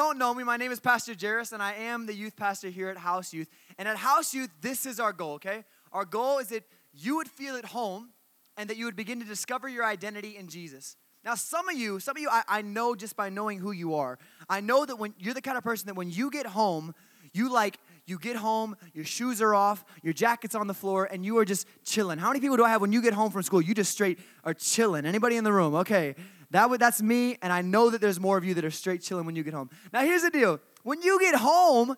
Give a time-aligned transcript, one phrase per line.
[0.00, 2.88] don't know me, my name is Pastor Jairus, and I am the youth pastor here
[2.88, 3.50] at House Youth.
[3.76, 5.62] And at House Youth, this is our goal, okay?
[5.92, 6.64] Our goal is that
[6.94, 8.08] you would feel at home
[8.56, 10.96] and that you would begin to discover your identity in Jesus.
[11.22, 13.94] Now, some of you, some of you, I, I know just by knowing who you
[13.94, 14.18] are.
[14.48, 16.94] I know that when you're the kind of person that when you get home,
[17.34, 17.76] you like,
[18.06, 21.44] you get home, your shoes are off, your jacket's on the floor, and you are
[21.44, 22.18] just chilling.
[22.18, 23.60] How many people do I have when you get home from school?
[23.60, 25.04] You just straight are chilling.
[25.04, 25.74] Anybody in the room?
[25.74, 26.14] Okay.
[26.50, 29.02] That would, that's me, and I know that there's more of you that are straight
[29.02, 29.70] chilling when you get home.
[29.92, 31.94] Now, here's the deal when you get home,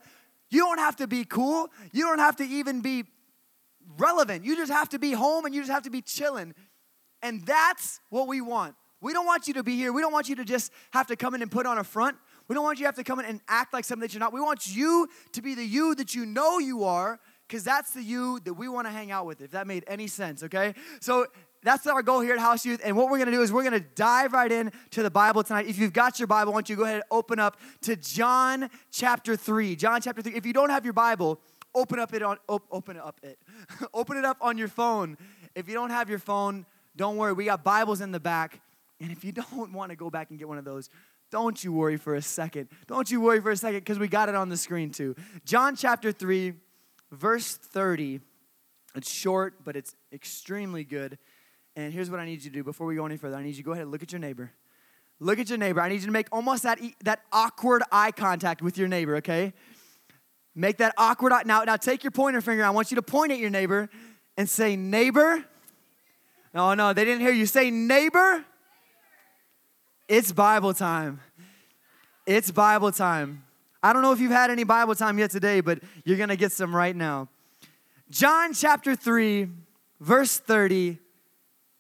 [0.51, 3.05] you don't have to be cool, you don't have to even be
[3.97, 4.45] relevant.
[4.45, 6.55] You just have to be home and you just have to be chilling.
[7.23, 8.75] And that's what we want.
[9.01, 9.93] We don't want you to be here.
[9.93, 12.17] We don't want you to just have to come in and put on a front.
[12.49, 14.21] We don't want you to have to come in and act like something that you're
[14.21, 14.33] not.
[14.33, 18.03] We want you to be the you that you know you are, because that's the
[18.03, 20.75] you that we want to hang out with, if that made any sense, okay?
[21.01, 21.27] So
[21.63, 22.81] that's our goal here at House Youth.
[22.85, 25.11] And what we're going to do is we're going to dive right in to the
[25.11, 25.67] Bible tonight.
[25.67, 28.69] If you've got your Bible, I want you go ahead and open up to John
[28.91, 29.77] chapter 3.
[29.77, 30.35] John chapter 3.
[30.35, 31.41] If you don't have your Bible,
[31.75, 33.39] open up it on op, open up it.
[33.95, 35.17] open it up on your phone.
[35.55, 37.33] If you don't have your phone, don't worry.
[37.33, 38.61] We got Bibles in the back.
[39.01, 40.91] And if you don't want to go back and get one of those,
[41.31, 42.69] don't you worry for a second.
[42.87, 45.17] Don't you worry for a second because we got it on the screen too.
[45.47, 46.53] John chapter 3,
[47.11, 48.21] verse 30.
[48.95, 51.19] It's short, but it's extremely good.
[51.75, 53.37] And here's what I need you to do before we go any further.
[53.37, 54.53] I need you to go ahead and look at your neighbor.
[55.21, 55.81] Look at your neighbor.
[55.81, 59.53] I need you to make almost that, that awkward eye contact with your neighbor, okay?
[60.55, 61.43] Make that awkward eye.
[61.47, 62.65] Now, now take your pointer finger.
[62.65, 63.89] I want you to point at your neighbor
[64.37, 65.45] and say, neighbor.
[66.53, 67.47] No, no, they didn't hear you.
[67.47, 68.45] Say, neighbor.
[70.09, 71.21] It's Bible time.
[72.27, 73.45] It's Bible time.
[73.83, 76.37] I don't know if you've had any Bible time yet today, but you're going to
[76.37, 77.29] get some right now.
[78.11, 79.49] John chapter 3,
[80.01, 80.99] verse 30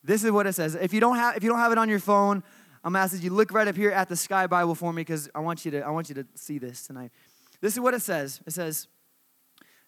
[0.05, 0.75] this is what it says.
[0.75, 2.43] If you don't have, if you don't have it on your phone,
[2.85, 5.41] I'm asking you look right up here at the Sky Bible for me because I
[5.41, 7.13] want you to I want you to see this tonight.
[7.61, 8.41] This is what it says.
[8.47, 8.89] It says,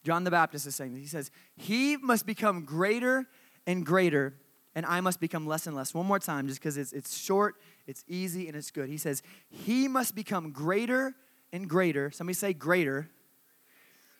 [0.05, 1.03] John the Baptist is saying this.
[1.03, 3.27] He says, He must become greater
[3.67, 4.35] and greater,
[4.75, 5.93] and I must become less and less.
[5.93, 8.89] One more time, just because it's, it's short, it's easy, and it's good.
[8.89, 11.15] He says, He must become greater
[11.53, 12.11] and greater.
[12.11, 13.09] Somebody say greater.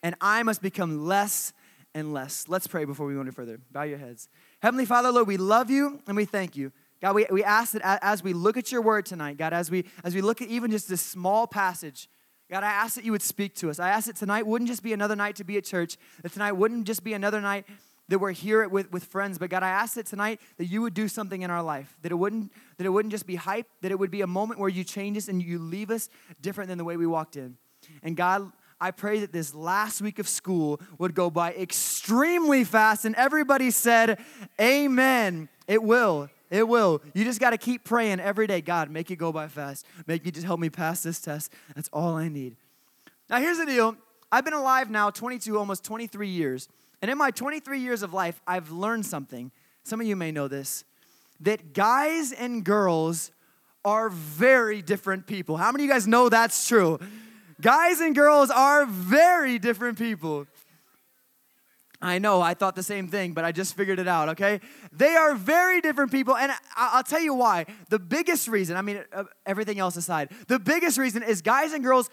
[0.03, 1.53] And I must become less
[1.95, 2.47] and less.
[2.49, 3.59] Let's pray before we go any further.
[3.71, 4.29] Bow your heads.
[4.65, 6.73] Heavenly Father, Lord, we love you and we thank you.
[7.03, 9.85] God, we, we ask that as we look at your word tonight, God, as we
[10.03, 12.09] as we look at even just this small passage,
[12.51, 13.79] God, I ask that you would speak to us.
[13.79, 16.53] I ask that tonight wouldn't just be another night to be at church, that tonight
[16.53, 17.67] wouldn't just be another night
[18.09, 20.95] that we're here with, with friends, but God, I ask that tonight that you would
[20.95, 23.93] do something in our life, that it wouldn't that it wouldn't just be hype, that
[23.93, 26.09] it would be a moment where you change us and you leave us
[26.41, 27.59] different than the way we walked in.
[28.03, 28.51] And God,
[28.85, 33.07] I pray that this last week of school would go by extremely fast.
[33.07, 34.19] And everybody said,
[34.61, 35.49] Amen.
[35.67, 36.29] It will.
[36.51, 37.01] It will.
[37.15, 38.61] You just got to keep praying every day.
[38.61, 39.87] God, make it go by fast.
[40.07, 41.51] Make me just help me pass this test.
[41.75, 42.57] That's all I need.
[43.31, 43.97] Now, here's the deal
[44.31, 46.69] I've been alive now 22, almost 23 years.
[47.01, 49.51] And in my 23 years of life, I've learned something.
[49.85, 50.85] Some of you may know this
[51.41, 53.31] that guys and girls
[53.83, 55.57] are very different people.
[55.57, 56.99] How many of you guys know that's true?
[57.61, 60.47] Guys and girls are very different people.
[62.03, 64.61] I know, I thought the same thing, but I just figured it out, okay?
[64.93, 67.65] They are very different people, and I'll tell you why.
[67.89, 71.83] The biggest reason, I mean, uh, everything else aside, the biggest reason is guys and
[71.83, 72.11] girls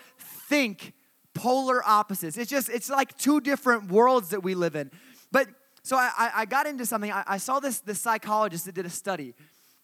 [0.47, 0.94] think
[1.34, 2.38] polar opposites.
[2.38, 4.91] It's just, it's like two different worlds that we live in.
[5.29, 5.50] But
[5.84, 7.12] so I, I got into something.
[7.12, 9.34] I, I saw this, this psychologist that did a study,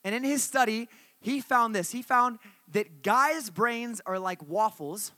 [0.05, 0.87] and in his study,
[1.19, 1.91] he found this.
[1.91, 2.39] He found
[2.71, 5.11] that guys' brains are like waffles,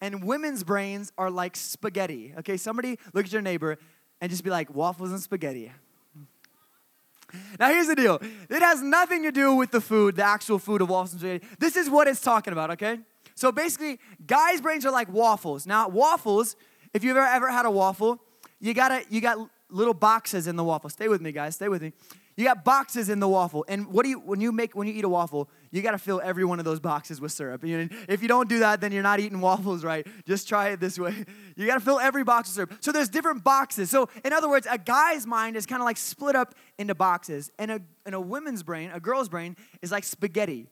[0.00, 2.34] and women's brains are like spaghetti.
[2.38, 3.78] Okay, somebody look at your neighbor
[4.20, 5.72] and just be like, waffles and spaghetti.
[7.58, 10.80] Now, here's the deal it has nothing to do with the food, the actual food
[10.80, 11.46] of waffles and spaghetti.
[11.58, 12.98] This is what it's talking about, okay?
[13.34, 15.66] So basically, guys' brains are like waffles.
[15.66, 16.56] Now, waffles,
[16.92, 18.20] if you've ever, ever had a waffle,
[18.58, 19.38] you gotta, you got
[19.70, 20.90] little boxes in the waffle.
[20.90, 21.92] Stay with me, guys, stay with me.
[22.36, 23.64] You got boxes in the waffle.
[23.68, 25.98] And what do you when you make when you eat a waffle, you got to
[25.98, 27.62] fill every one of those boxes with syrup.
[27.64, 30.06] And if you don't do that, then you're not eating waffles right.
[30.26, 31.24] Just try it this way.
[31.56, 32.82] You got to fill every box with syrup.
[32.82, 33.90] So there's different boxes.
[33.90, 37.50] So in other words, a guy's mind is kind of like split up into boxes,
[37.58, 40.68] and a and a woman's brain, a girl's brain, is like spaghetti.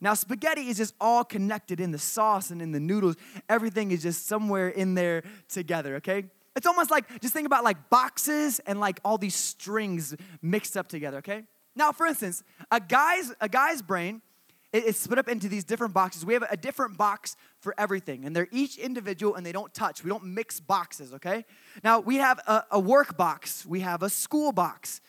[0.00, 3.16] Now, spaghetti is just all connected in the sauce and in the noodles.
[3.48, 6.24] Everything is just somewhere in there together, okay?
[6.56, 10.88] It's almost like, just think about like boxes and like all these strings mixed up
[10.88, 11.44] together, okay?
[11.76, 14.22] Now, for instance, a guy's, a guy's brain
[14.72, 16.24] is split up into these different boxes.
[16.24, 20.02] We have a different box for everything, and they're each individual and they don't touch.
[20.02, 21.44] We don't mix boxes, okay?
[21.84, 25.00] Now, we have a, a work box, we have a school box.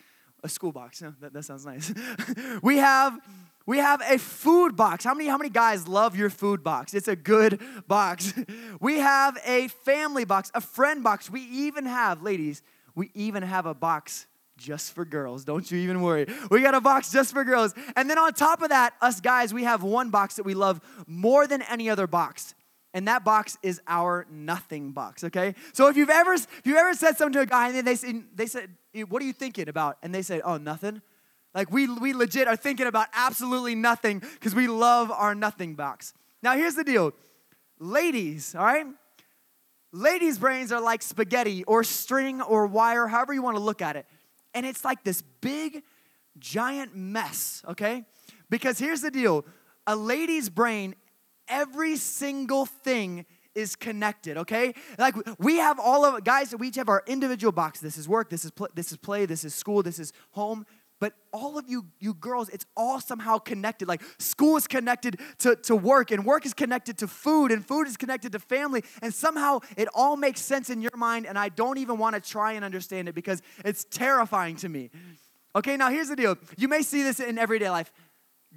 [0.43, 1.91] A school box, that, that sounds nice.
[2.61, 3.19] we have
[3.67, 5.03] We have a food box.
[5.03, 6.93] How many, how many guys love your food box?
[6.93, 8.33] It's a good box.
[8.79, 11.31] We have a family box, a friend box.
[11.31, 12.61] We even have, ladies,
[12.93, 15.43] we even have a box just for girls.
[15.43, 16.27] Don't you even worry.
[16.51, 17.73] We got a box just for girls.
[17.95, 20.79] And then on top of that, us guys, we have one box that we love
[21.07, 22.53] more than any other box.
[22.93, 25.55] And that box is our nothing box, okay?
[25.73, 27.95] So if you've ever if you've ever said something to a guy and then they
[27.95, 28.69] say, they said,
[29.09, 31.01] "What are you thinking about?" and they say, "Oh, nothing."
[31.57, 36.13] Like we we legit are thinking about absolutely nothing because we love our nothing box.
[36.43, 37.13] Now here's the deal.
[37.79, 38.85] Ladies, all right?
[39.91, 43.95] Ladies' brains are like spaghetti or string or wire, however you want to look at
[43.95, 44.05] it
[44.53, 45.83] and it's like this big,
[46.39, 48.05] giant mess, okay?
[48.49, 49.45] Because here's the deal
[49.85, 50.95] a lady's brain,
[51.47, 53.25] every single thing
[53.57, 54.73] is connected, okay?
[54.99, 57.79] Like we have all of guys, we each have our individual box.
[57.79, 60.65] This is work, this is pl- this is play, this is school, this is home.
[60.99, 63.87] But all of you, you girls, it's all somehow connected.
[63.87, 67.87] Like school is connected to, to work, and work is connected to food, and food
[67.87, 68.83] is connected to family.
[69.01, 72.21] And somehow it all makes sense in your mind, and I don't even want to
[72.21, 74.89] try and understand it because it's terrifying to me.
[75.55, 76.35] Okay, now here's the deal.
[76.57, 77.91] You may see this in everyday life.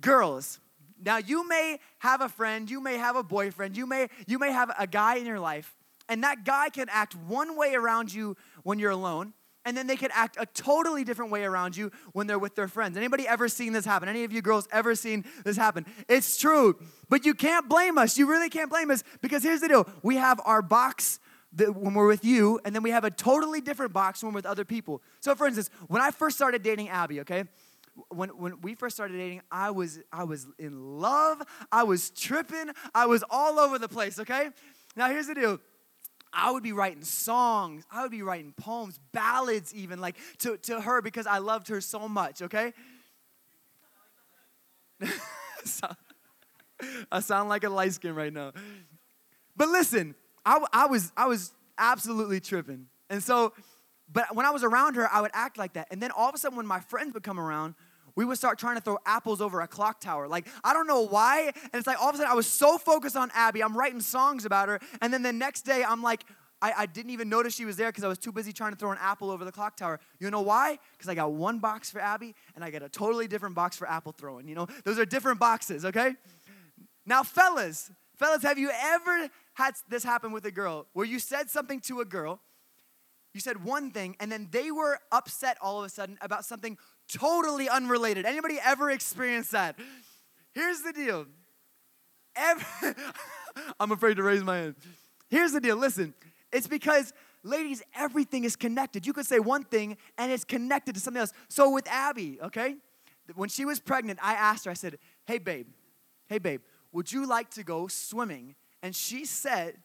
[0.00, 0.60] Girls,
[1.02, 4.52] now you may have a friend, you may have a boyfriend, you may you may
[4.52, 5.76] have a guy in your life,
[6.08, 9.34] and that guy can act one way around you when you're alone
[9.64, 12.68] and then they could act a totally different way around you when they're with their
[12.68, 12.96] friends.
[12.96, 14.08] Anybody ever seen this happen?
[14.08, 15.86] Any of you girls ever seen this happen?
[16.08, 16.78] It's true,
[17.08, 18.18] but you can't blame us.
[18.18, 21.20] You really can't blame us because here's the deal: we have our box
[21.56, 24.46] when we're with you, and then we have a totally different box when we're with
[24.46, 25.02] other people.
[25.20, 27.44] So, for instance, when I first started dating Abby, okay.
[28.08, 31.42] When, when we first started dating, I was I was in love.
[31.70, 32.70] I was tripping.
[32.94, 34.18] I was all over the place.
[34.18, 34.50] Okay.
[34.96, 35.58] Now here's the deal
[36.32, 37.84] I would be writing songs.
[37.90, 41.80] I would be writing poems, ballads, even like to, to her because I loved her
[41.80, 42.72] so much, okay?
[47.10, 48.52] I sound like a light skin right now.
[49.56, 52.86] But listen, I, I, was, I was absolutely tripping.
[53.08, 53.52] And so,
[54.12, 55.88] but when I was around her, I would act like that.
[55.90, 57.74] And then all of a sudden, when my friends would come around,
[58.16, 60.28] we would start trying to throw apples over a clock tower.
[60.28, 61.52] Like, I don't know why.
[61.54, 64.00] And it's like all of a sudden I was so focused on Abby, I'm writing
[64.00, 64.80] songs about her.
[65.00, 66.24] And then the next day I'm like,
[66.62, 68.76] I, I didn't even notice she was there because I was too busy trying to
[68.76, 69.98] throw an apple over the clock tower.
[70.18, 70.78] You know why?
[70.92, 73.88] Because I got one box for Abby and I got a totally different box for
[73.88, 74.46] apple throwing.
[74.46, 76.14] You know, those are different boxes, okay?
[77.06, 81.48] Now, fellas, fellas, have you ever had this happen with a girl where you said
[81.48, 82.40] something to a girl?
[83.32, 86.76] You said one thing, and then they were upset all of a sudden about something
[87.12, 88.26] totally unrelated.
[88.26, 89.76] Anybody ever experienced that?
[90.52, 91.26] Here's the deal.
[92.36, 92.64] Every,
[93.80, 94.76] I'm afraid to raise my hand.
[95.28, 95.76] Here's the deal.
[95.76, 96.14] Listen,
[96.52, 97.12] it's because,
[97.42, 99.06] ladies, everything is connected.
[99.06, 101.32] You could say one thing and it's connected to something else.
[101.48, 102.76] So with Abby, okay,
[103.34, 105.66] when she was pregnant, I asked her, I said, hey, babe,
[106.28, 108.56] hey, babe, would you like to go swimming?
[108.82, 109.76] And she said,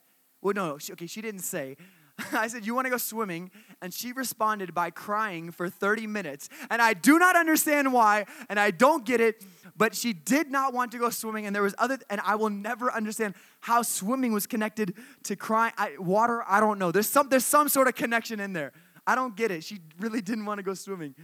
[0.41, 1.77] well, no, she, okay, she didn't say.
[2.33, 3.51] I said, You want to go swimming?
[3.81, 6.49] And she responded by crying for 30 minutes.
[6.69, 9.43] And I do not understand why, and I don't get it,
[9.75, 11.45] but she did not want to go swimming.
[11.45, 15.73] And there was other, and I will never understand how swimming was connected to crying.
[15.77, 16.91] I, water, I don't know.
[16.91, 18.71] There's some, there's some sort of connection in there.
[19.05, 19.63] I don't get it.
[19.63, 21.15] She really didn't want to go swimming.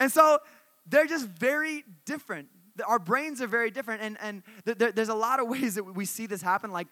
[0.00, 0.38] And so
[0.86, 2.48] they're just very different.
[2.86, 4.02] Our brains are very different.
[4.02, 6.72] And, and there, there's a lot of ways that we see this happen.
[6.72, 6.88] Like,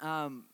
[0.00, 0.44] um,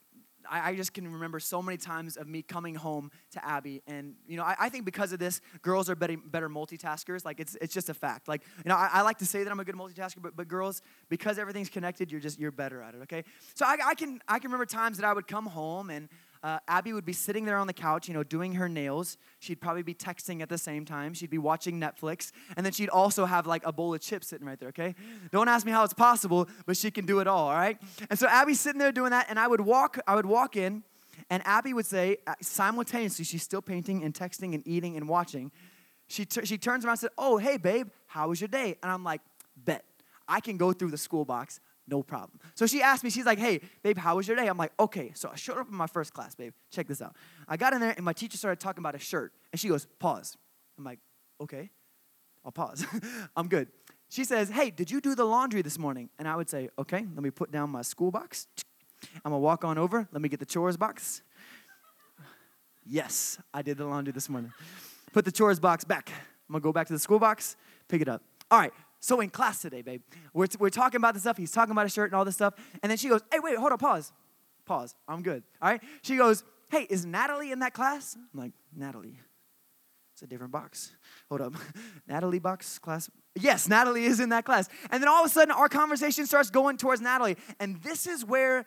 [0.51, 4.15] I, I, just can remember so many times of me coming home to Abby, and
[4.27, 7.25] you know, I, I think because of this, girls are better, better multitaskers.
[7.25, 8.29] Like it's it's just a fact.
[8.29, 10.49] Like you know, I, I, like to say that I'm a good multitasker, but but
[10.49, 13.03] girls, because everything's connected, you're just you're better at it.
[13.03, 13.25] Okay,
[13.55, 16.09] so I, I can I can remember times that I would come home and
[16.45, 19.17] uh, Abby would be sitting there on the couch, you know, doing her nails.
[19.39, 21.15] She'd probably be texting at the same time.
[21.15, 22.33] She'd be watching Netflix.
[22.55, 24.95] And then she'd also have like a bowl of chips sitting right there, okay?
[25.33, 27.79] Don't ask me how it's possible, but she can do it all, all right?
[28.11, 30.83] And so Abby's sitting there doing that, and I would walk, I would walk in,
[31.31, 35.51] and Abby would say, uh, simultaneously, she's still painting and texting and eating and watching.
[36.09, 38.77] She, t- she turns around and said, Oh, hey, babe, how was your day?
[38.83, 39.23] And I'm like,
[39.57, 39.85] Bet.
[40.29, 42.41] I can go through the school box no problem.
[42.55, 44.47] So she asked me, she's like, hey, babe, how was your day?
[44.47, 45.13] I'm like, okay.
[45.15, 46.53] So I showed up in my first class, babe.
[46.71, 47.15] Check this out.
[47.47, 49.33] I got in there and my teacher started talking about a shirt.
[49.53, 50.37] And she goes, pause.
[50.79, 50.99] I'm like,
[51.41, 51.71] okay,
[52.45, 52.87] I'll pause.
[53.37, 53.69] I'm good.
[54.09, 56.09] She says, hey, did you do the laundry this morning?
[56.19, 58.47] And I would say, okay, let me put down my school box.
[59.25, 60.09] I'm gonna walk on over.
[60.13, 61.23] Let me get the chores box.
[62.87, 64.53] Yes, I did the laundry this morning.
[65.13, 66.11] Put the chores box back.
[66.49, 67.57] I'm gonna go back to the school box,
[67.89, 68.23] pick it up.
[68.51, 68.73] All right,
[69.05, 70.01] so in class today, babe,
[70.33, 71.37] we're, we're talking about this stuff.
[71.37, 72.55] He's talking about a shirt and all this stuff.
[72.83, 74.15] And then she goes, hey, wait, hold on, pause.
[74.65, 74.95] Pause.
[75.07, 75.43] I'm good.
[75.61, 75.83] All right.
[76.01, 78.17] She goes, hey, is Natalie in that class?
[78.17, 79.19] I'm like, Natalie.
[80.15, 80.93] It's a different box.
[81.29, 81.53] Hold up.
[82.09, 83.11] Natalie box class.
[83.39, 84.71] Yes, Natalie is in that class.
[84.89, 87.37] And then all of a sudden, our conversation starts going towards Natalie.
[87.61, 88.65] And this is where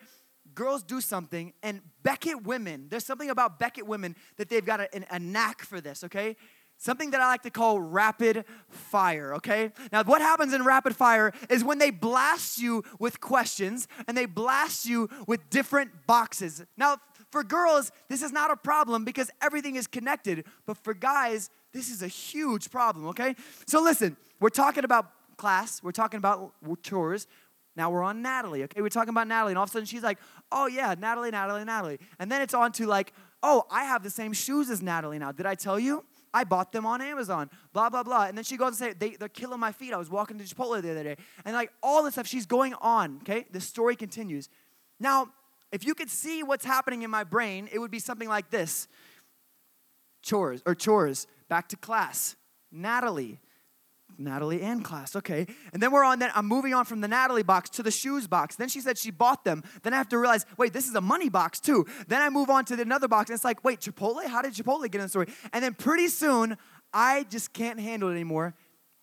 [0.53, 1.51] girls do something.
[1.63, 5.81] And Beckett women, there's something about Beckett women that they've got a, a knack for
[5.81, 6.35] this, okay?
[6.79, 9.71] Something that I like to call rapid fire, okay?
[9.91, 14.27] Now, what happens in rapid fire is when they blast you with questions and they
[14.27, 16.63] blast you with different boxes.
[16.77, 16.97] Now,
[17.31, 20.45] for girls, this is not a problem because everything is connected.
[20.65, 23.35] But for guys, this is a huge problem, okay?
[23.65, 26.53] So listen, we're talking about class, we're talking about
[26.83, 27.27] chores.
[27.75, 28.81] Now we're on Natalie, okay?
[28.81, 30.19] We're talking about Natalie, and all of a sudden she's like,
[30.51, 31.99] oh yeah, Natalie, Natalie, Natalie.
[32.19, 35.31] And then it's on to like, oh, I have the same shoes as Natalie now.
[35.31, 36.03] Did I tell you?
[36.37, 38.25] I bought them on Amazon, blah, blah, blah.
[38.25, 39.91] And then she goes and say, they, they're killing my feet.
[39.91, 41.17] I was walking to Chipotle the other day.
[41.45, 43.45] And like all this stuff, she's going on, okay?
[43.51, 44.49] The story continues.
[44.99, 45.29] Now,
[45.71, 48.87] if you could see what's happening in my brain, it would be something like this
[50.21, 52.35] chores, or chores, back to class.
[52.71, 53.39] Natalie,
[54.17, 55.47] Natalie and class, okay.
[55.73, 58.27] And then we're on that, I'm moving on from the Natalie box to the shoes
[58.27, 58.55] box.
[58.55, 59.63] Then she said she bought them.
[59.83, 61.85] Then I have to realize, wait, this is a money box too.
[62.07, 64.25] Then I move on to another box, and it's like, wait, Chipotle?
[64.25, 65.27] How did Chipotle get in the story?
[65.53, 66.57] And then pretty soon,
[66.93, 68.55] I just can't handle it anymore.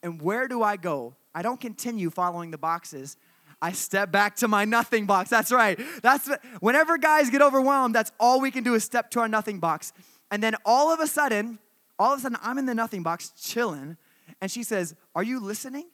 [0.02, 1.14] And where do I go?
[1.34, 3.16] I don't continue following the boxes.
[3.60, 5.30] I step back to my nothing box.
[5.30, 5.80] That's right.
[6.02, 6.28] That's
[6.60, 9.92] whenever guys get overwhelmed, that's all we can do is step to our nothing box.
[10.30, 11.58] And then all of a sudden,
[11.98, 13.96] all of a sudden I'm in the nothing box chilling
[14.40, 15.88] and she says, "Are you listening?"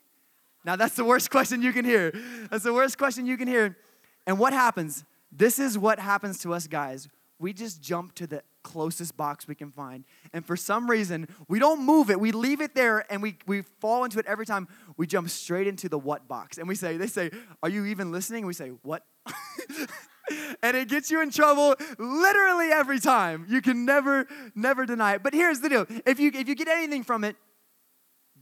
[0.65, 2.13] Now that's the worst question you can hear.
[2.49, 3.77] That's the worst question you can hear.
[4.27, 5.03] And what happens?
[5.31, 7.07] This is what happens to us guys.
[7.39, 10.05] We just jump to the closest box we can find.
[10.33, 12.19] And for some reason, we don't move it.
[12.19, 14.67] We leave it there and we, we fall into it every time.
[14.97, 16.59] We jump straight into the what box.
[16.59, 17.31] And we say, they say,
[17.63, 18.45] Are you even listening?
[18.45, 19.03] we say, What?
[20.63, 23.45] and it gets you in trouble literally every time.
[23.49, 25.23] You can never, never deny it.
[25.23, 27.35] But here's the deal if you, if you get anything from it,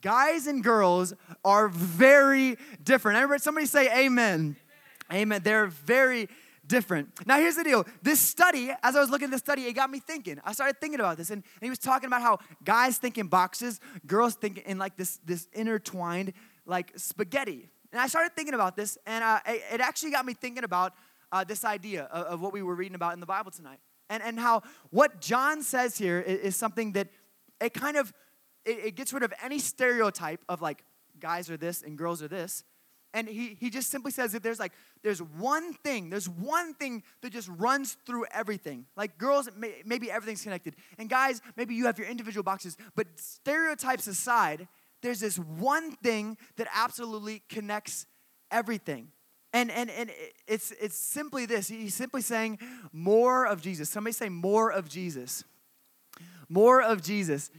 [0.01, 1.13] guys and girls
[1.43, 3.17] are very different.
[3.17, 4.55] Everybody, somebody say amen.
[5.09, 5.21] amen.
[5.21, 5.41] Amen.
[5.43, 6.29] They're very
[6.69, 7.25] different.
[7.25, 7.85] Now, here's the deal.
[8.01, 10.39] This study, as I was looking at this study, it got me thinking.
[10.45, 13.27] I started thinking about this, and, and he was talking about how guys think in
[13.27, 16.33] boxes, girls think in like this, this intertwined,
[16.65, 17.69] like spaghetti.
[17.91, 20.93] And I started thinking about this, and uh, it, it, actually got me thinking about
[21.31, 23.79] uh, this idea of, of, what we were reading about in the Bible tonight.
[24.11, 27.07] And, and how what John says here is, is something that
[27.59, 28.13] it kind of
[28.65, 30.83] it, it gets rid of any stereotype of like
[31.19, 32.63] guys are this and girls are this.
[33.13, 37.03] And he, he just simply says that there's like there's one thing there's one thing
[37.21, 38.85] that just runs through everything.
[38.95, 40.75] Like girls may, maybe everything's connected.
[40.99, 42.77] And guys maybe you have your individual boxes.
[42.95, 44.67] But stereotypes aside
[45.01, 48.05] there's this one thing that absolutely connects
[48.51, 49.07] everything.
[49.53, 50.11] And and and
[50.47, 51.67] it's it's simply this.
[51.67, 52.59] He's simply saying
[52.91, 53.89] more of jesus.
[53.89, 55.43] Somebody say more of jesus.
[56.47, 57.49] More of jesus.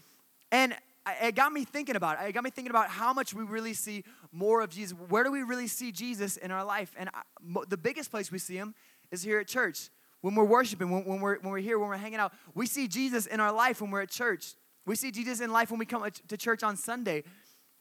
[0.53, 0.75] And
[1.23, 2.29] it got me thinking about it.
[2.29, 4.97] It got me thinking about how much we really see more of Jesus.
[5.09, 6.95] Where do we really see Jesus in our life?
[6.99, 7.23] And I,
[7.69, 8.75] the biggest place we see him
[9.11, 9.89] is here at church.
[10.21, 12.87] When we're worshiping, when, when, we're, when we're here, when we're hanging out, we see
[12.87, 14.55] Jesus in our life when we're at church.
[14.87, 17.25] We see Jesus in life when we come to church on Sunday.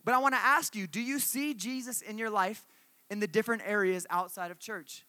[0.03, 2.65] But I want to ask you do you see Jesus in your life
[3.09, 5.05] in the different areas outside of church?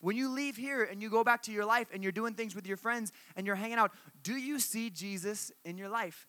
[0.00, 2.54] When you leave here and you go back to your life and you're doing things
[2.54, 3.92] with your friends and you're hanging out,
[4.22, 6.28] do you see Jesus in your life?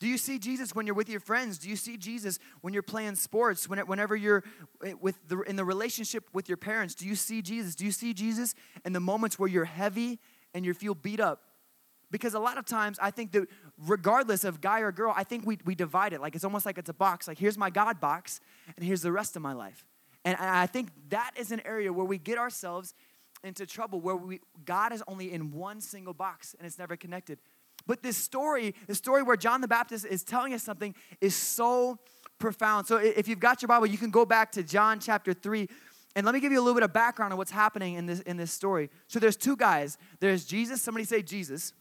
[0.00, 1.58] Do you see Jesus when you're with your friends?
[1.58, 3.68] Do you see Jesus when you're playing sports?
[3.68, 4.44] When, whenever you're
[5.00, 7.74] with the, in the relationship with your parents, do you see Jesus?
[7.74, 10.20] Do you see Jesus in the moments where you're heavy
[10.54, 11.42] and you feel beat up?
[12.10, 15.44] Because a lot of times I think that regardless of guy or girl, I think
[15.44, 16.20] we, we divide it.
[16.20, 17.28] Like it's almost like it's a box.
[17.28, 18.40] Like here's my God box,
[18.76, 19.84] and here's the rest of my life.
[20.24, 22.94] And I think that is an area where we get ourselves
[23.44, 27.38] into trouble, where we, God is only in one single box and it's never connected.
[27.88, 31.98] But this story, the story where John the Baptist is telling us something, is so
[32.38, 32.86] profound.
[32.86, 35.66] So if you've got your Bible, you can go back to John chapter 3.
[36.14, 38.20] And let me give you a little bit of background on what's happening in this,
[38.20, 38.90] in this story.
[39.08, 39.96] So there's two guys.
[40.20, 41.72] There's Jesus, somebody say Jesus.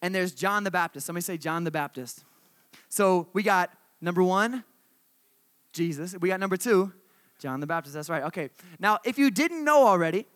[0.00, 1.06] And there's John the Baptist.
[1.06, 2.24] Somebody say John the Baptist.
[2.88, 4.62] So we got number one,
[5.72, 6.14] Jesus.
[6.20, 6.92] We got number two,
[7.40, 7.94] John the Baptist.
[7.94, 8.22] That's right.
[8.24, 8.50] Okay.
[8.78, 10.26] Now, if you didn't know already,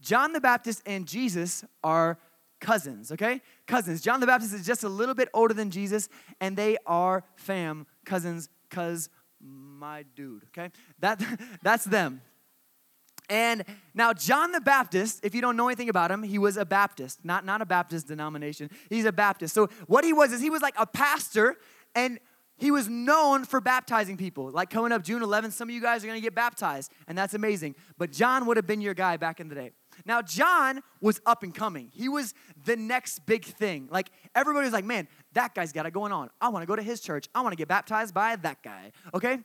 [0.00, 2.16] John the Baptist and Jesus are
[2.60, 3.40] cousins, okay?
[3.66, 4.00] Cousins.
[4.00, 6.08] John the Baptist is just a little bit older than Jesus,
[6.40, 9.08] and they are fam, cousins, cuz
[9.40, 10.70] my dude, okay?
[10.98, 11.22] That,
[11.62, 12.20] that's them.
[13.30, 13.64] And
[13.94, 17.24] now, John the Baptist, if you don't know anything about him, he was a Baptist,
[17.24, 18.70] not, not a Baptist denomination.
[18.88, 19.54] He's a Baptist.
[19.54, 21.56] So, what he was is he was like a pastor,
[21.94, 22.18] and
[22.56, 24.50] he was known for baptizing people.
[24.50, 27.32] Like coming up June 11th, some of you guys are gonna get baptized, and that's
[27.32, 27.76] amazing.
[27.96, 29.70] But John would have been your guy back in the day.
[30.04, 31.90] Now, John was up and coming.
[31.92, 33.88] He was the next big thing.
[33.90, 36.30] Like, everybody was like, man, that guy's got it going on.
[36.40, 37.28] I want to go to his church.
[37.34, 38.92] I want to get baptized by that guy.
[39.14, 39.38] Okay?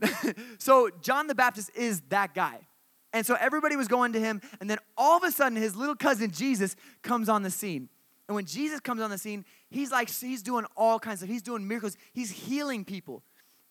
[0.58, 2.60] so John the Baptist is that guy.
[3.12, 5.96] And so everybody was going to him, and then all of a sudden, his little
[5.96, 7.88] cousin Jesus comes on the scene.
[8.28, 11.42] And when Jesus comes on the scene, he's like, he's doing all kinds of, he's
[11.42, 13.22] doing miracles, he's healing people.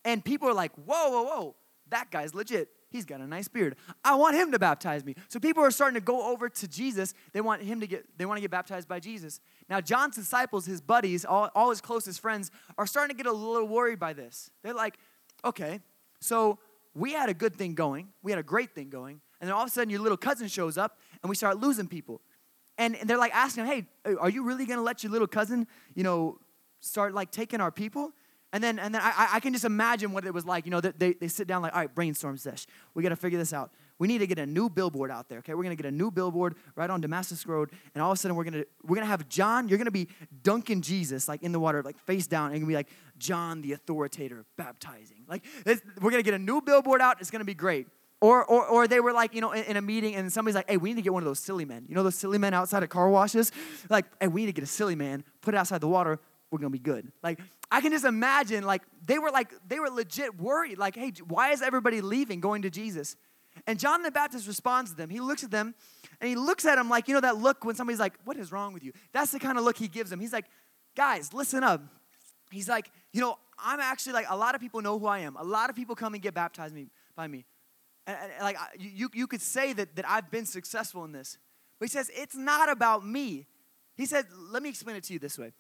[0.04, 1.56] And people are like, whoa, whoa, whoa,
[1.90, 2.70] that guy's legit.
[2.98, 3.76] He's got a nice beard.
[4.04, 5.14] I want him to baptize me.
[5.28, 7.14] So people are starting to go over to Jesus.
[7.32, 9.40] They want him to get, they want to get baptized by Jesus.
[9.70, 13.32] Now, John's disciples, his buddies, all, all his closest friends, are starting to get a
[13.32, 14.50] little worried by this.
[14.64, 14.98] They're like,
[15.46, 15.80] okay,
[16.20, 16.58] so
[16.96, 19.62] we had a good thing going, we had a great thing going, and then all
[19.62, 22.22] of a sudden your little cousin shows up and we start losing people.
[22.80, 25.68] And, and they're like asking him, hey, are you really gonna let your little cousin,
[25.94, 26.40] you know,
[26.80, 28.14] start like taking our people?
[28.54, 30.66] And then, and then I, I can just imagine what it was like.
[30.66, 32.66] You know, they, they sit down like, all right, brainstorm sesh.
[32.94, 33.72] We got to figure this out.
[34.00, 35.40] We need to get a new billboard out there.
[35.40, 38.20] Okay, we're gonna get a new billboard right on Damascus Road, and all of a
[38.20, 39.68] sudden we're gonna we're gonna have John.
[39.68, 40.08] You're gonna be
[40.44, 44.44] dunking Jesus like in the water, like face down, and be like John the authoritator
[44.56, 45.26] baptizing.
[45.28, 45.44] Like
[46.00, 47.20] we're gonna get a new billboard out.
[47.20, 47.88] It's gonna be great.
[48.20, 50.68] Or, or, or they were like, you know, in, in, a meeting and somebody's like,
[50.68, 51.86] hey, we need to get one of those silly men.
[51.88, 53.52] You know those silly men outside of car washes?
[53.92, 56.20] Like, hey, we need to get a silly man, put it outside the water,
[56.52, 57.12] we're gonna be good.
[57.22, 57.40] Like,
[57.72, 60.78] I can just imagine, like, they were like, they were legit worried.
[60.78, 63.16] Like, hey, why is everybody leaving, going to Jesus?
[63.66, 65.10] And John the Baptist responds to them.
[65.10, 65.74] He looks at them
[66.22, 68.52] and he looks at them like, you know, that look when somebody's like, what is
[68.52, 68.94] wrong with you?
[69.14, 70.20] That's the kind of look he gives them.
[70.20, 70.46] He's like,
[70.96, 71.82] guys, listen up.
[72.52, 75.36] He's like, you know, I'm actually like, a lot of people know who I am.
[75.38, 77.46] A lot of people come and get baptized me, by me.
[78.06, 81.38] And, and like, you, you could say that, that I've been successful in this.
[81.80, 83.48] But he says, it's not about me.
[83.96, 85.52] He said, let me explain it to you this way.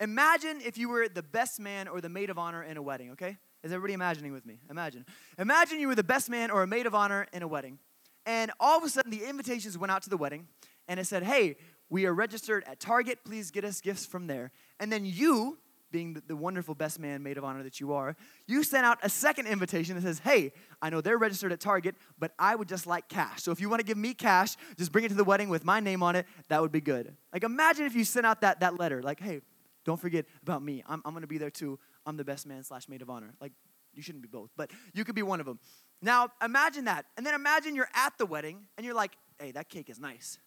[0.00, 3.12] Imagine if you were the best man or the maid of honor in a wedding,
[3.12, 3.38] okay?
[3.62, 4.58] Is everybody imagining with me?
[4.70, 5.06] Imagine.
[5.38, 7.78] Imagine you were the best man or a maid of honor in a wedding.
[8.26, 10.48] And all of a sudden, the invitations went out to the wedding,
[10.88, 11.56] and it said, hey,
[11.90, 13.18] we are registered at Target.
[13.24, 14.50] Please get us gifts from there.
[14.80, 15.58] And then you,
[15.90, 18.98] being the, the, wonderful best man, maid of honor that you are, you sent out
[19.02, 22.68] a second invitation that says, Hey, I know they're registered at Target, but I would
[22.68, 23.42] just like cash.
[23.42, 25.64] So if you want to give me cash, just bring it to the wedding with
[25.64, 26.26] my name on it.
[26.48, 27.14] That would be good.
[27.32, 29.40] Like, imagine if you sent out that, that letter, like, Hey,
[29.84, 30.82] don't forget about me.
[30.86, 31.78] I'm, I'm going to be there too.
[32.06, 33.34] I'm the best man slash maid of honor.
[33.40, 33.52] Like,
[33.94, 35.58] you shouldn't be both, but you could be one of them.
[36.02, 37.06] Now, imagine that.
[37.16, 40.38] And then imagine you're at the wedding and you're like, Hey, that cake is nice.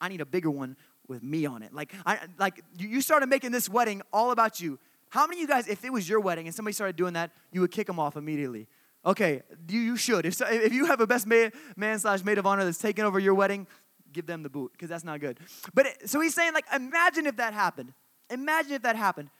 [0.00, 0.76] I need a bigger one
[1.08, 1.72] with me on it.
[1.72, 4.78] Like, I, like you started making this wedding all about you.
[5.10, 7.30] How many of you guys, if it was your wedding and somebody started doing that,
[7.52, 8.66] you would kick them off immediately?
[9.06, 10.26] Okay, you, you should.
[10.26, 13.04] If, so, if you have a best man, man slash maid of honor that's taking
[13.04, 13.66] over your wedding,
[14.12, 15.38] give them the boot because that's not good.
[15.74, 17.92] But it, so he's saying, like, imagine if that happened.
[18.30, 19.30] Imagine if that happened.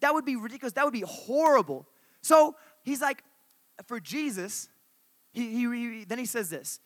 [0.00, 0.72] That would be ridiculous.
[0.74, 1.86] That would be horrible.
[2.22, 3.22] So he's like,
[3.86, 4.68] for Jesus,
[5.32, 6.80] he, he, he then he says this.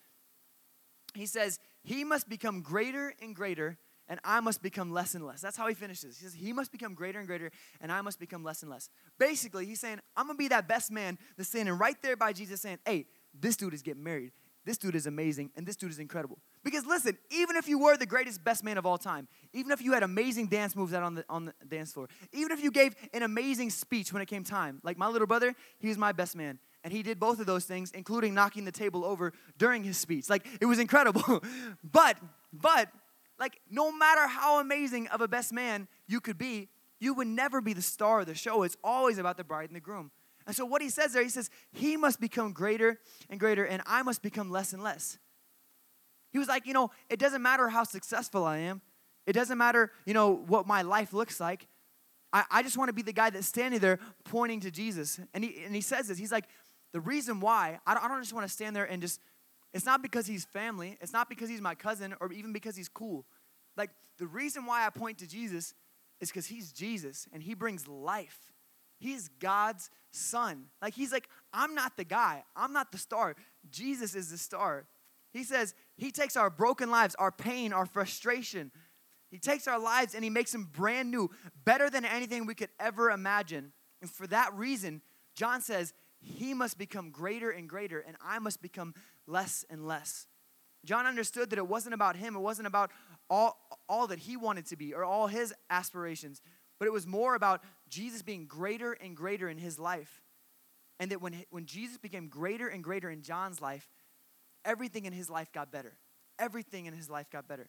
[1.14, 5.40] He says, He must become greater and greater, and I must become less and less.
[5.40, 6.18] That's how he finishes.
[6.18, 8.90] He says, He must become greater and greater, and I must become less and less.
[9.18, 12.60] Basically, he's saying, I'm gonna be that best man that's standing right there by Jesus
[12.60, 14.32] saying, Hey, this dude is getting married.
[14.64, 16.38] This dude is amazing, and this dude is incredible.
[16.64, 19.82] Because listen, even if you were the greatest, best man of all time, even if
[19.82, 22.70] you had amazing dance moves out on the, on the dance floor, even if you
[22.70, 26.10] gave an amazing speech when it came time, like my little brother, he was my
[26.10, 26.58] best man.
[26.82, 30.28] And he did both of those things, including knocking the table over during his speech.
[30.28, 31.42] Like, it was incredible.
[31.84, 32.18] but,
[32.52, 32.88] but,
[33.38, 36.68] like, no matter how amazing of a best man you could be,
[37.00, 38.62] you would never be the star of the show.
[38.64, 40.10] It's always about the bride and the groom.
[40.46, 43.00] And so, what he says there, he says, He must become greater
[43.30, 45.18] and greater, and I must become less and less.
[46.34, 48.82] He was like, You know, it doesn't matter how successful I am,
[49.24, 51.68] it doesn't matter, you know, what my life looks like.
[52.32, 55.20] I, I just want to be the guy that's standing there pointing to Jesus.
[55.32, 56.46] And he, and he says this He's like,
[56.92, 59.20] The reason why, I don't, I don't just want to stand there and just,
[59.72, 62.88] it's not because he's family, it's not because he's my cousin, or even because he's
[62.88, 63.24] cool.
[63.76, 65.72] Like, the reason why I point to Jesus
[66.20, 68.38] is because he's Jesus and he brings life.
[68.98, 70.66] He's God's son.
[70.82, 73.36] Like, he's like, I'm not the guy, I'm not the star.
[73.70, 74.86] Jesus is the star.
[75.34, 78.70] He says, He takes our broken lives, our pain, our frustration.
[79.30, 81.30] He takes our lives and He makes them brand new,
[81.64, 83.72] better than anything we could ever imagine.
[84.00, 85.02] And for that reason,
[85.34, 88.94] John says, He must become greater and greater, and I must become
[89.26, 90.28] less and less.
[90.84, 92.90] John understood that it wasn't about him, it wasn't about
[93.28, 96.42] all, all that he wanted to be or all his aspirations,
[96.78, 100.22] but it was more about Jesus being greater and greater in his life.
[101.00, 103.88] And that when, when Jesus became greater and greater in John's life,
[104.64, 105.96] everything in his life got better.
[106.38, 107.68] Everything in his life got better.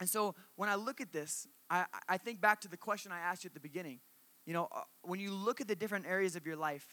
[0.00, 3.20] And so when I look at this, I, I think back to the question I
[3.20, 4.00] asked you at the beginning.
[4.46, 6.86] You know, uh, when you look at the different areas of your life,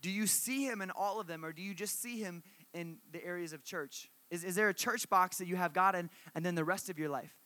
[0.00, 2.42] do you see him in all of them or do you just see him
[2.72, 4.08] in the areas of church?
[4.30, 6.90] Is, is there a church box that you have God in and then the rest
[6.90, 7.36] of your life?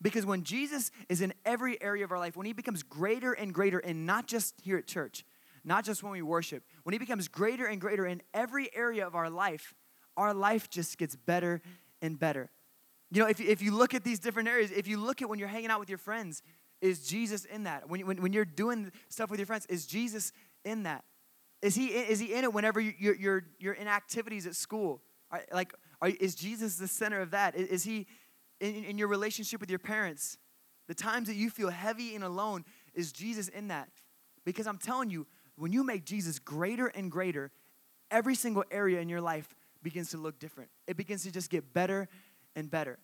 [0.00, 3.54] Because when Jesus is in every area of our life, when he becomes greater and
[3.54, 5.24] greater, and not just here at church,
[5.64, 9.14] not just when we worship, when he becomes greater and greater in every area of
[9.14, 9.74] our life,
[10.16, 11.62] our life just gets better
[12.00, 12.50] and better.
[13.10, 15.38] You know, if, if you look at these different areas, if you look at when
[15.38, 16.42] you're hanging out with your friends,
[16.80, 17.88] is Jesus in that?
[17.88, 20.32] When, when, when you're doing stuff with your friends, is Jesus
[20.64, 21.04] in that?
[21.60, 25.00] Is he, is he in it whenever you're, you're, you're in activities at school?
[25.52, 27.54] Like, are, is Jesus the center of that?
[27.54, 28.06] Is, is he
[28.60, 30.38] in, in your relationship with your parents?
[30.88, 33.88] The times that you feel heavy and alone, is Jesus in that?
[34.44, 37.50] Because I'm telling you, when you make Jesus greater and greater,
[38.10, 40.70] every single area in your life begins to look different.
[40.86, 42.08] It begins to just get better
[42.54, 42.98] and better.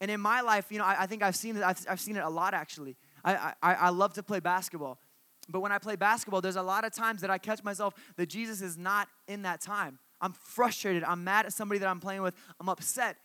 [0.00, 1.62] And in my life, you know, I, I think I've seen it.
[1.62, 2.96] I've, I've, seen it a lot actually.
[3.24, 4.98] I, I, I love to play basketball,
[5.48, 8.28] but when I play basketball, there's a lot of times that I catch myself that
[8.28, 9.98] Jesus is not in that time.
[10.20, 11.04] I'm frustrated.
[11.04, 12.34] I'm mad at somebody that I'm playing with.
[12.60, 13.16] I'm upset.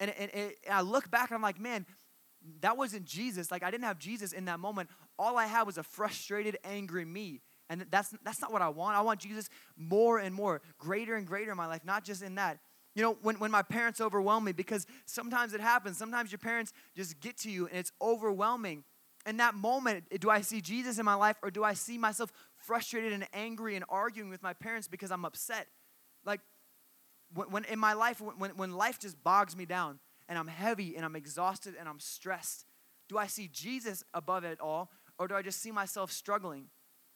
[0.00, 1.86] And, and, and I look back and I'm like, man,
[2.60, 3.50] that wasn't Jesus.
[3.50, 4.88] Like, I didn't have Jesus in that moment.
[5.18, 7.42] All I had was a frustrated, angry me.
[7.70, 8.96] And that's, that's not what I want.
[8.96, 12.36] I want Jesus more and more, greater and greater in my life, not just in
[12.36, 12.58] that.
[12.94, 15.98] You know, when, when my parents overwhelm me, because sometimes it happens.
[15.98, 18.84] Sometimes your parents just get to you and it's overwhelming.
[19.26, 22.32] In that moment, do I see Jesus in my life or do I see myself
[22.56, 25.66] frustrated and angry and arguing with my parents because I'm upset?
[26.24, 26.40] Like,
[27.34, 30.96] when, when in my life, when, when life just bogs me down and I'm heavy
[30.96, 32.64] and I'm exhausted and I'm stressed,
[33.08, 36.68] do I see Jesus above it all or do I just see myself struggling?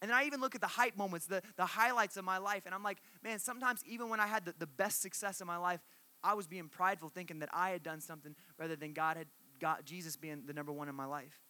[0.03, 2.65] And then I even look at the hype moments, the, the highlights of my life,
[2.67, 5.57] and I'm like, man, sometimes even when I had the, the best success in my
[5.57, 5.81] life,
[6.25, 9.29] I was being prideful, thinking that I had done something rather than God had
[9.61, 11.41] got Jesus being the number one in my life.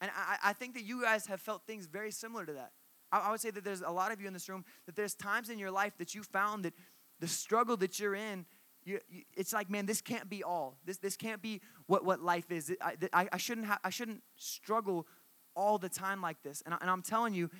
[0.00, 2.72] And I, I think that you guys have felt things very similar to that.
[3.10, 5.14] I, I would say that there's a lot of you in this room that there's
[5.14, 6.74] times in your life that you found that
[7.20, 8.44] the struggle that you're in,
[8.84, 10.78] you, you, it's like, man, this can't be all.
[10.84, 12.74] This, this can't be what, what life is.
[12.82, 15.06] I, I, I shouldn't ha- I shouldn't struggle
[15.54, 16.62] all the time like this.
[16.64, 17.50] And, I, I'm telling you,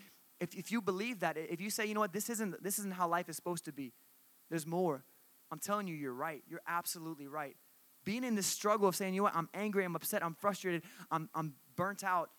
[0.40, 2.94] if, if you believe that, if you say, you know what, this isn't, this isn't
[2.94, 3.92] how life is supposed to be,
[4.50, 5.04] there's more.
[5.50, 6.42] I'm telling you, you're right.
[6.48, 7.56] You're absolutely right.
[8.04, 10.82] Being in this struggle of saying, you know what, I'm angry, I'm upset, I'm frustrated,
[11.10, 12.30] I'm, I'm burnt out.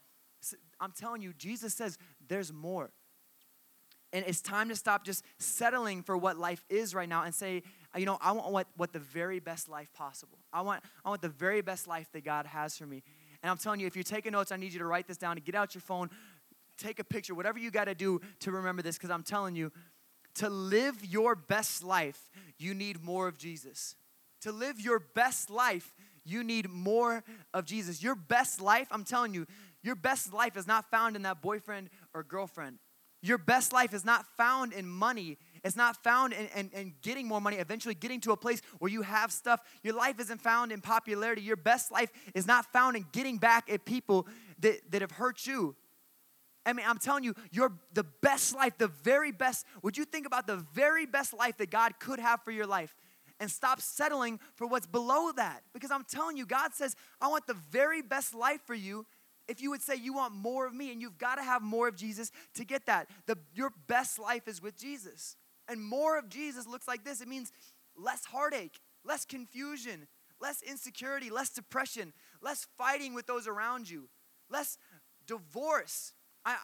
[0.80, 2.92] I'm telling you, Jesus says there's more.
[4.14, 7.64] And it's time to stop just settling for what life is right now and say,
[7.94, 10.38] uh, you know, I want what, what the very best life possible.
[10.54, 13.04] I want, I want the very best life that God has for me.
[13.46, 15.38] And I'm telling you, if you're taking notes, I need you to write this down
[15.38, 16.10] and get out your phone,
[16.80, 19.72] take a picture, whatever you got to do to remember this, because I'm telling you,
[20.38, 23.94] to live your best life, you need more of Jesus.
[24.42, 28.02] To live your best life, you need more of Jesus.
[28.02, 29.46] Your best life, I'm telling you,
[29.84, 32.80] your best life is not found in that boyfriend or girlfriend.
[33.22, 35.38] Your best life is not found in money.
[35.66, 38.92] It's not found in, in, in, getting more money, eventually getting to a place where
[38.92, 39.62] you have stuff.
[39.82, 41.42] Your life isn't found in popularity.
[41.42, 44.28] Your best life is not found in getting back at people
[44.60, 45.76] that, that have hurt you.
[46.68, 49.66] I mean, I'm telling you, you're the best life, the very best.
[49.82, 52.96] Would you think about the very best life that God could have for your life?
[53.40, 55.64] And stop settling for what's below that.
[55.74, 59.08] Because I'm telling you, God says, I want the very best life for you
[59.48, 61.88] if you would say you want more of me and you've got to have more
[61.88, 65.36] of Jesus to get that, the, your best life is with Jesus.
[65.68, 67.52] And more of Jesus looks like this it means
[67.98, 70.08] less heartache, less confusion,
[70.42, 74.10] less insecurity, less depression, less fighting with those around you,
[74.50, 74.78] less
[75.26, 76.14] divorce.
[76.46, 76.58] I,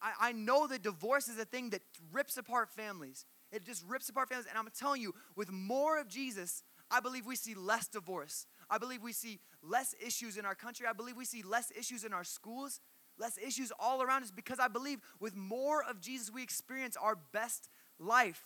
[0.00, 3.24] I, I know that divorce is a thing that rips apart families.
[3.52, 4.48] It just rips apart families.
[4.48, 8.46] And I'm telling you, with more of Jesus, I believe we see less divorce.
[8.68, 10.86] I believe we see less issues in our country.
[10.86, 12.80] I believe we see less issues in our schools,
[13.18, 17.16] less issues all around us because I believe with more of Jesus, we experience our
[17.32, 18.44] best life.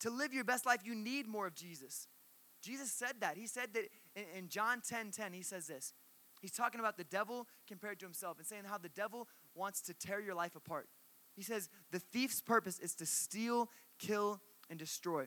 [0.00, 2.08] To live your best life, you need more of Jesus.
[2.62, 3.36] Jesus said that.
[3.36, 3.84] He said that
[4.36, 5.94] in, John 10 10, he says this.
[6.42, 9.94] He's talking about the devil compared to himself and saying how the devil wants to
[9.94, 10.88] tear your life apart.
[11.34, 15.26] He says, The thief's purpose is to steal, kill, and destroy.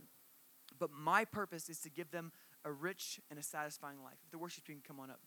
[0.78, 2.32] But my purpose is to give them
[2.64, 4.18] a rich and a satisfying life.
[4.24, 5.22] If the worship team can come on up.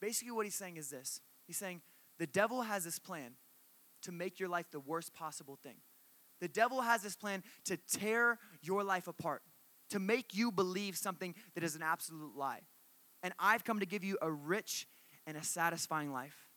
[0.00, 1.80] Basically, what he's saying is this He's saying,
[2.18, 3.32] the devil has this plan
[4.02, 5.76] to make your life the worst possible thing.
[6.40, 9.42] The devil has this plan to tear your life apart,
[9.90, 12.60] to make you believe something that is an absolute lie.
[13.22, 14.86] And I've come to give you a rich
[15.26, 16.48] and a satisfying life.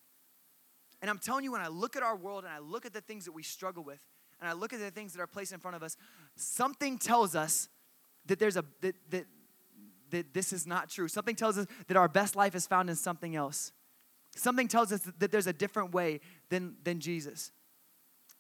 [1.02, 3.02] And I'm telling you, when I look at our world and I look at the
[3.02, 4.00] things that we struggle with,
[4.40, 5.98] and I look at the things that are placed in front of us,
[6.36, 7.70] something tells us
[8.26, 9.26] that there's a that, that
[10.12, 11.08] that this is not true.
[11.08, 13.72] Something tells us that our best life is found in something else.
[14.36, 17.52] Something tells us that there's a different way than, than Jesus.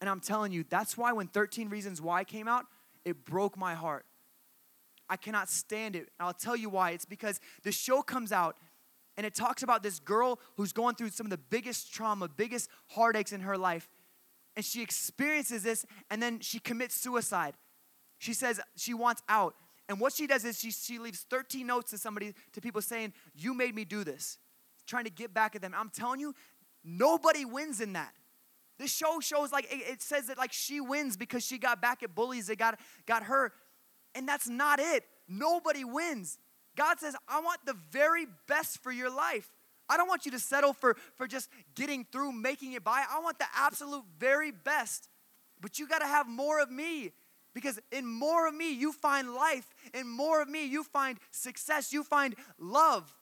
[0.02, 2.66] And I'm telling you, that's why when 13 Reasons Why came out,
[3.06, 4.06] it broke my heart.
[5.08, 6.10] I cannot stand it.
[6.20, 6.92] And I'll tell you why.
[6.92, 8.58] It's because the show comes out
[9.18, 12.70] And it talks about this girl who's going through some of the biggest trauma, biggest
[12.88, 13.90] heartaches in her life.
[14.56, 17.54] And she experiences this and then she commits suicide.
[18.18, 19.56] She says she wants out.
[19.90, 23.14] And what she does is she, she leaves 13 notes to somebody, to people saying,
[23.36, 24.38] You made me do this,
[24.88, 25.74] trying to get back at them.
[25.76, 26.34] I'm telling you,
[26.84, 28.14] nobody wins in that.
[28.79, 32.03] This show shows like, it, it says that like she wins because she got back
[32.03, 33.51] at bullies that got, got her.
[34.15, 35.03] And that's not it.
[35.27, 36.39] Nobody wins.
[36.75, 39.49] God says, I want the very best for your life.
[39.89, 43.03] I don't want you to settle for, for just getting through, making it by.
[43.10, 45.10] I want the absolute very best.
[45.60, 47.12] But you got to have more of me.
[47.53, 49.67] Because in more of me, you find life.
[49.93, 51.91] In more of me, you find success.
[51.91, 53.13] You find love.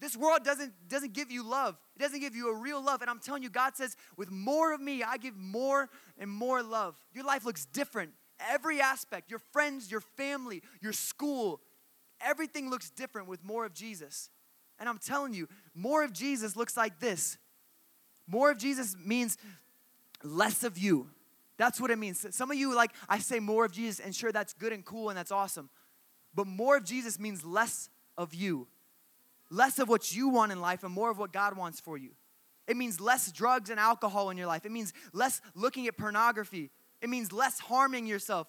[0.00, 1.76] This world doesn't, doesn't give you love.
[1.96, 3.00] It doesn't give you a real love.
[3.00, 6.62] And I'm telling you, God says, with more of me, I give more and more
[6.62, 6.96] love.
[7.14, 8.12] Your life looks different.
[8.50, 11.60] Every aspect, your friends, your family, your school,
[12.20, 14.28] everything looks different with more of Jesus.
[14.78, 17.38] And I'm telling you, more of Jesus looks like this.
[18.26, 19.38] More of Jesus means
[20.22, 21.08] less of you.
[21.56, 22.26] That's what it means.
[22.36, 25.08] Some of you, like, I say more of Jesus, and sure, that's good and cool
[25.08, 25.70] and that's awesome.
[26.34, 28.68] But more of Jesus means less of you,
[29.50, 32.10] less of what you want in life, and more of what God wants for you.
[32.66, 34.66] It means less drugs and alcohol in your life.
[34.66, 36.70] It means less looking at pornography.
[37.00, 38.48] It means less harming yourself,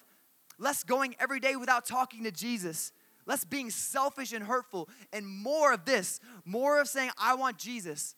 [0.58, 2.92] less going every day without talking to Jesus,
[3.26, 8.16] less being selfish and hurtful, and more of this, more of saying, I want Jesus.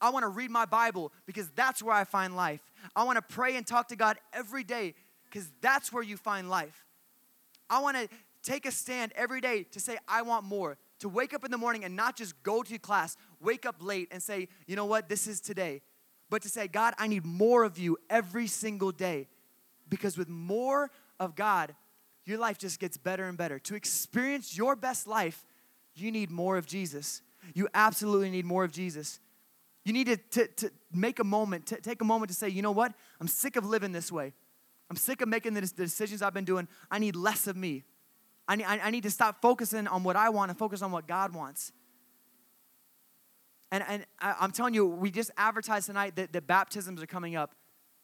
[0.00, 2.60] I want to read my Bible because that's where I find life.
[2.96, 6.50] I want to pray and talk to God every day because that's where you find
[6.50, 6.84] life.
[7.70, 8.08] I want to
[8.42, 10.76] take a stand every day to say, I want more.
[11.02, 14.06] To wake up in the morning and not just go to class, wake up late
[14.12, 15.82] and say, you know what, this is today.
[16.30, 19.26] But to say, God, I need more of you every single day.
[19.88, 21.74] Because with more of God,
[22.24, 23.58] your life just gets better and better.
[23.58, 25.44] To experience your best life,
[25.96, 27.20] you need more of Jesus.
[27.52, 29.18] You absolutely need more of Jesus.
[29.84, 32.62] You need to, to, to make a moment, to take a moment to say, you
[32.62, 32.94] know what?
[33.20, 34.34] I'm sick of living this way.
[34.88, 36.68] I'm sick of making the, the decisions I've been doing.
[36.92, 37.82] I need less of me.
[38.48, 40.92] I need, I, I need to stop focusing on what I want and focus on
[40.92, 41.72] what God wants.
[43.70, 47.36] And, and I, I'm telling you, we just advertised tonight that the baptisms are coming
[47.36, 47.54] up.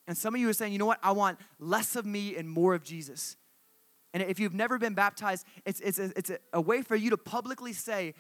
[0.07, 0.99] And some of you are saying, you know what?
[1.03, 3.37] I want less of me and more of Jesus.
[4.15, 7.19] And if you've never been baptized, it's, it's, a, it's a way for you to
[7.19, 8.15] publicly say,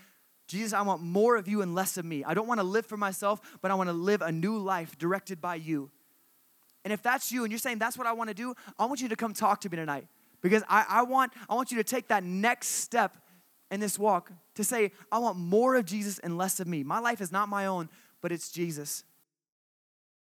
[0.46, 2.24] Jesus, I want more of you and less of me.
[2.24, 4.98] I don't want to live for myself, but I want to live a new life
[4.98, 5.90] directed by you.
[6.84, 9.00] And if that's you and you're saying that's what I want to do, I want
[9.00, 10.06] you to come talk to me tonight
[10.40, 13.16] because I, I, want, I want you to take that next step
[13.70, 16.82] in this walk to say, I want more of Jesus and less of me.
[16.82, 17.88] My life is not my own,
[18.20, 19.04] but it's Jesus.